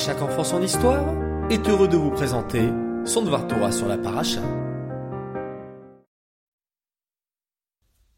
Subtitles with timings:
[0.00, 1.04] chaque enfant son histoire
[1.50, 2.70] est heureux de vous présenter
[3.04, 4.40] son Dvar Torah sur la paracha.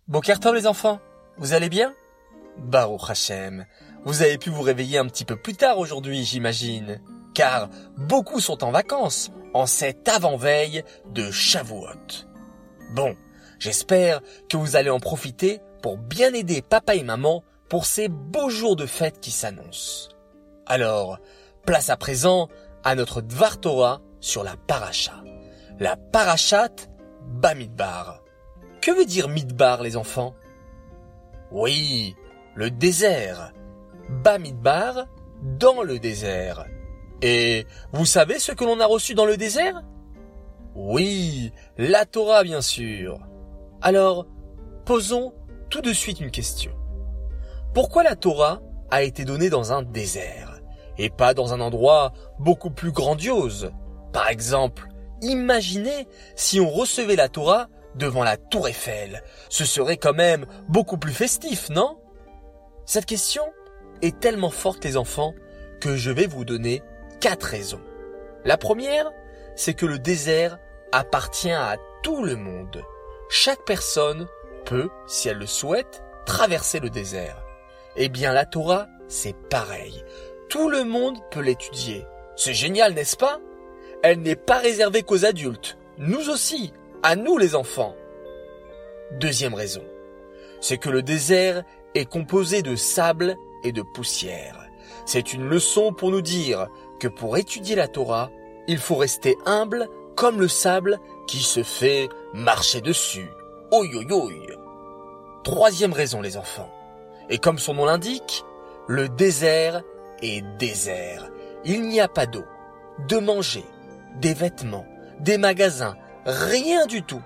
[0.07, 1.01] Bokertov les enfants,
[1.39, 1.93] vous allez bien?
[2.57, 3.67] Baruch Hashem,
[4.05, 7.01] vous avez pu vous réveiller un petit peu plus tard aujourd'hui j'imagine,
[7.35, 12.29] car beaucoup sont en vacances en cette avant-veille de Shavuot.
[12.95, 13.17] Bon,
[13.59, 18.51] j'espère que vous allez en profiter pour bien aider papa et maman pour ces beaux
[18.51, 20.11] jours de fête qui s'annoncent.
[20.67, 21.19] Alors,
[21.65, 22.49] place à présent
[22.85, 25.23] à notre Dvar Torah sur la paracha.
[25.79, 26.71] La parachat
[27.27, 28.23] Bamidbar.
[28.81, 30.35] Que veut dire Midbar les enfants?
[31.51, 32.17] Oui,
[32.55, 33.53] le désert.
[34.09, 35.07] Bamidbar,
[35.43, 36.67] dans le désert.
[37.21, 39.83] Et vous savez ce que l'on a reçu dans le désert?
[40.75, 43.21] Oui, la Torah bien sûr.
[43.81, 44.27] Alors,
[44.85, 45.35] posons
[45.71, 46.73] tout de suite une question.
[47.75, 48.61] Pourquoi la Torah
[48.91, 50.52] a été donnée dans un désert?
[51.03, 53.73] Et pas dans un endroit beaucoup plus grandiose
[54.13, 54.87] Par exemple,
[55.21, 59.23] imaginez si on recevait la Torah devant la tour Eiffel.
[59.49, 61.99] Ce serait quand même beaucoup plus festif, non?
[62.87, 63.43] Cette question
[64.01, 65.35] est tellement forte les enfants
[65.81, 66.83] que je vais vous donner
[67.21, 67.81] quatre raisons.
[68.45, 69.11] La première,
[69.57, 70.59] c'est que le désert
[70.93, 72.83] appartient à tout le monde.
[73.29, 74.29] Chaque personne
[74.65, 77.43] peut, si elle le souhaite, traverser le désert.
[77.97, 80.05] Eh bien, la Torah, c'est pareil.
[80.53, 82.07] Tout le monde peut l'étudier.
[82.37, 83.41] C'est génial, n'est-ce pas?
[84.03, 85.79] Elle n'est pas réservée qu'aux adultes.
[85.97, 87.97] Nous aussi, à nous les enfants.
[89.13, 89.83] Deuxième raison,
[90.61, 91.63] c'est que le désert
[91.95, 94.69] est composé de sable et de poussière.
[95.07, 96.69] C'est une leçon pour nous dire
[97.01, 98.31] que pour étudier la Torah,
[98.69, 103.31] il faut rester humble comme le sable qui se fait marcher dessus.
[103.71, 104.31] Oi oi
[105.45, 106.71] Troisième raison les enfants.
[107.31, 108.45] Et comme son nom l'indique,
[108.87, 109.83] le désert
[110.23, 111.31] est désert.
[111.65, 112.45] Il n'y a pas d'eau,
[113.09, 113.65] de manger,
[114.21, 114.87] des vêtements,
[115.21, 117.23] des magasins, rien du tout.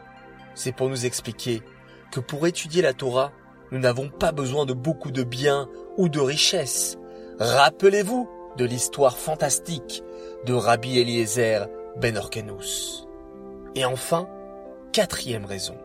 [0.55, 1.62] C'est pour nous expliquer
[2.11, 3.33] que pour étudier la Torah,
[3.70, 6.98] nous n'avons pas besoin de beaucoup de biens ou de richesses.
[7.39, 10.02] Rappelez-vous de l'histoire fantastique
[10.45, 13.06] de Rabbi Eliezer ben Orkenous.
[13.74, 14.29] Et enfin,
[14.92, 15.77] quatrième raison.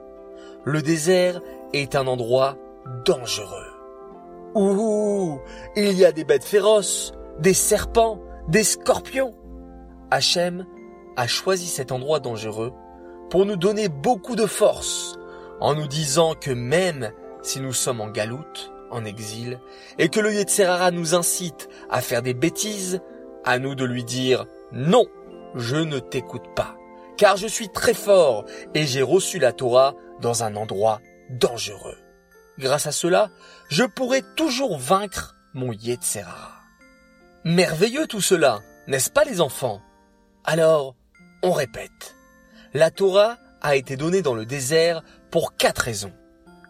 [0.64, 1.42] Le désert
[1.74, 2.58] est un endroit
[3.06, 3.71] dangereux.
[4.54, 5.40] Ouh,
[5.76, 9.34] il y a des bêtes féroces, des serpents, des scorpions.
[10.10, 10.66] Hachem
[11.16, 12.74] a choisi cet endroit dangereux
[13.30, 15.18] pour nous donner beaucoup de force,
[15.62, 19.60] en nous disant que même si nous sommes en galoute, en exil,
[19.98, 23.00] et que le Yetzerara nous incite à faire des bêtises,
[23.46, 25.06] à nous de lui dire non,
[25.56, 26.76] je ne t'écoute pas,
[27.16, 31.98] car je suis très fort et j'ai reçu la Torah dans un endroit dangereux.
[32.60, 33.30] Grâce à cela,
[33.70, 36.62] je pourrai toujours vaincre mon Yetzerara.
[37.44, 39.82] Merveilleux tout cela, n'est-ce pas les enfants?
[40.44, 40.96] Alors,
[41.44, 42.16] on répète.
[42.74, 46.14] La Torah a été donnée dans le désert pour quatre raisons.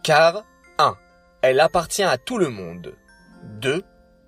[0.02, 0.44] Car,
[0.78, 0.96] 1.
[1.42, 2.94] Elle appartient à tout le monde.
[3.60, 3.82] 2.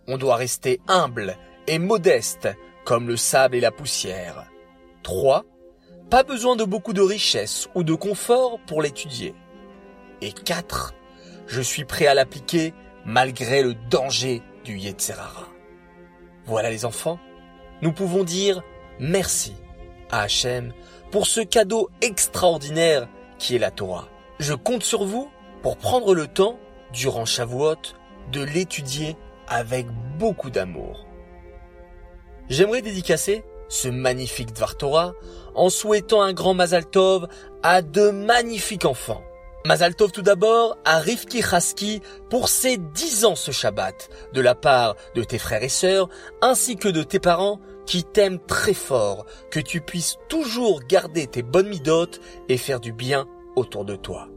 [0.07, 1.37] On doit rester humble
[1.67, 2.49] et modeste
[2.85, 4.47] comme le sable et la poussière.
[5.03, 5.45] 3.
[6.11, 9.35] Pas besoin de beaucoup de richesse ou de confort pour l'étudier.
[10.21, 10.95] Et 4.
[11.47, 12.75] Je suis prêt à l'appliquer
[13.05, 15.49] malgré le danger du Yetzerara.
[16.47, 17.19] Voilà les enfants,
[17.83, 18.63] nous pouvons dire
[18.99, 19.55] merci
[20.11, 20.73] à Hachem
[21.11, 24.09] pour ce cadeau extraordinaire qui est la Torah.
[24.39, 25.31] Je compte sur vous
[25.63, 26.59] pour prendre le temps,
[26.93, 27.77] durant Shavuot,
[28.33, 29.17] de l'étudier
[29.49, 29.87] avec
[30.19, 31.07] beaucoup d'amour.
[32.49, 35.15] J'aimerais dédicacer ce magnifique Dvar Torah
[35.55, 37.29] en souhaitant un grand Mazal Tov
[37.63, 39.23] à de magnifiques enfants.
[39.67, 44.55] Mazal Tov tout d'abord à Rivki Chaski pour ses dix ans ce Shabbat, de la
[44.55, 46.11] part de tes frères et sœurs,
[46.43, 51.43] ainsi que de tes parents qui t'aime très fort, que tu puisses toujours garder tes
[51.43, 52.21] bonnes midotes
[52.51, 53.27] et faire du bien
[53.57, 54.29] autour de toi.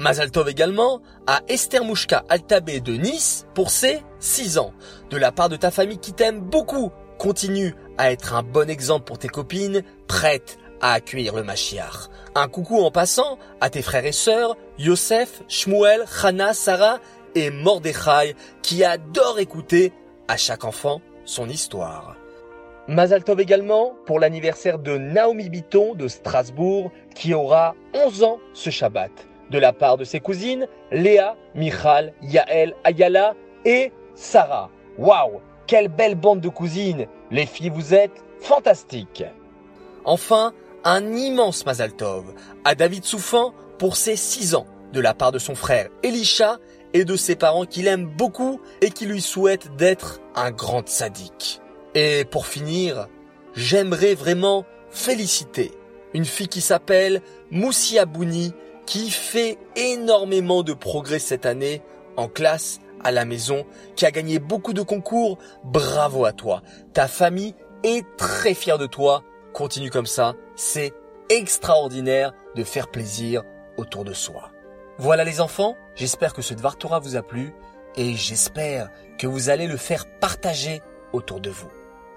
[0.00, 4.74] Mazaltov également à Esther Mouchka Altabé de Nice pour ses 6 ans.
[5.08, 9.06] De la part de ta famille qui t'aime beaucoup, continue à être un bon exemple
[9.06, 12.08] pour tes copines, prête à accueillir le Mashiach.
[12.34, 16.98] Un coucou en passant à tes frères et sœurs, Yosef, Shmuel, Hana, Sarah
[17.34, 19.92] et Mordechai qui adorent écouter
[20.28, 22.16] à chaque enfant son histoire.
[22.88, 29.10] Mazaltov également pour l'anniversaire de Naomi Biton de Strasbourg qui aura 11 ans ce Shabbat.
[29.50, 33.34] De la part de ses cousines Léa, Michal, Yael, Ayala
[33.64, 34.70] et Sarah.
[34.96, 37.06] Waouh, quelle belle bande de cousines.
[37.30, 39.24] Les filles, vous êtes fantastiques.
[40.04, 40.54] Enfin,
[40.84, 42.34] un immense Mazaltov
[42.64, 46.58] à David Soufan pour ses 6 ans de la part de son frère Elisha
[46.94, 51.60] et de ses parents qu'il aime beaucoup et qui lui souhaitent d'être un grand sadique.
[51.94, 53.08] Et pour finir,
[53.54, 55.72] j'aimerais vraiment féliciter
[56.14, 58.52] une fille qui s'appelle Moussia Bouni,
[58.86, 61.82] qui fait énormément de progrès cette année
[62.16, 63.64] en classe, à la maison,
[63.94, 65.38] qui a gagné beaucoup de concours.
[65.64, 66.62] Bravo à toi.
[66.94, 67.54] Ta famille
[67.84, 69.22] est très fière de toi.
[69.58, 70.36] Continue comme ça.
[70.54, 70.92] C'est
[71.30, 73.42] extraordinaire de faire plaisir
[73.76, 74.52] autour de soi.
[74.98, 77.52] Voilà les enfants, j'espère que ce Dvartora vous a plu
[77.96, 78.88] et j'espère
[79.18, 80.80] que vous allez le faire partager
[81.12, 81.66] autour de vous.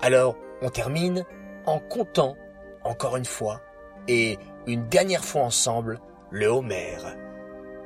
[0.04, 1.26] Alors, on termine
[1.66, 2.38] en comptant
[2.84, 3.60] encore une fois
[4.08, 6.00] et une dernière fois ensemble
[6.30, 7.00] le Homer.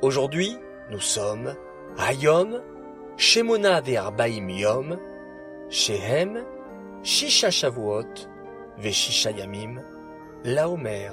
[0.02, 0.58] Aujourd'hui,
[0.90, 1.54] nous sommes
[1.96, 2.60] à Yom,
[3.16, 4.98] Shemona Ve'arbaim Yom,
[5.70, 6.44] Shehem,
[7.02, 8.35] Shisha Shavuot,
[8.78, 9.82] Veshisha Yamim,
[10.44, 11.10] la Homer.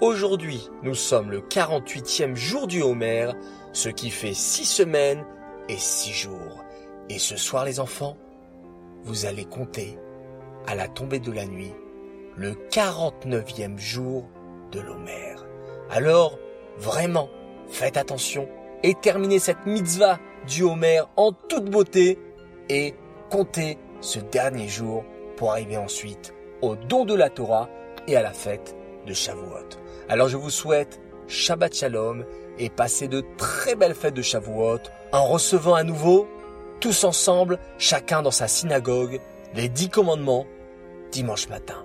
[0.00, 3.30] Aujourd'hui, nous sommes le 48e jour du Homer,
[3.72, 5.24] ce qui fait six semaines
[5.68, 6.64] et six jours.
[7.08, 8.16] Et ce soir, les enfants,
[9.02, 9.98] vous allez compter,
[10.66, 11.72] à la tombée de la nuit,
[12.36, 14.28] le 49e jour
[14.70, 15.34] de l'Homer.
[15.90, 16.38] Alors,
[16.78, 17.28] vraiment,
[17.68, 18.48] faites attention
[18.82, 22.18] et terminez cette mitzvah du Homer en toute beauté
[22.68, 22.94] et
[23.30, 25.04] comptez ce dernier jour
[25.36, 27.68] pour arriver ensuite au don de la Torah
[28.06, 28.74] et à la fête
[29.06, 29.68] de Shavuot.
[30.08, 32.24] Alors je vous souhaite Shabbat Shalom
[32.58, 34.78] et passez de très belles fêtes de Shavuot
[35.12, 36.28] en recevant à nouveau,
[36.80, 39.20] tous ensemble, chacun dans sa synagogue,
[39.54, 40.46] les dix commandements
[41.10, 41.84] dimanche matin.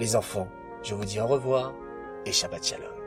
[0.00, 0.48] Les enfants,
[0.82, 1.74] je vous dis au revoir
[2.24, 3.01] et Shabbat Shalom.